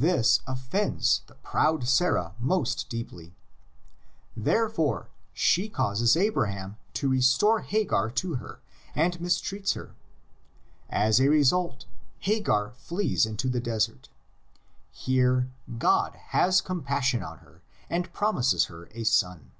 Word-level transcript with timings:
This 0.00 0.40
offends 0.46 1.20
the 1.26 1.34
proud 1.34 1.86
Sarah 1.86 2.34
most 2.40 2.88
deeply. 2.88 3.34
Therefore 4.34 5.10
she 5.34 5.68
causes 5.68 6.16
Abraham 6.16 6.78
to 6.94 7.10
restore 7.10 7.60
Hagar 7.60 8.10
to 8.12 8.36
her, 8.36 8.60
and 8.94 9.20
mistreats 9.20 9.74
her. 9.74 9.94
As 10.88 11.20
a 11.20 11.28
result 11.28 11.84
Hagar 12.20 12.70
flees 12.70 13.26
into 13.26 13.50
the 13.50 13.60
desert. 13.60 14.08
Here 14.92 15.50
God 15.76 16.14
has 16.30 16.62
compassion 16.62 17.22
on 17.22 17.40
her 17.40 17.60
and 17.90 18.10
promises 18.14 18.64
her 18.72 18.88
a 18.92 19.04
son. 19.04 19.50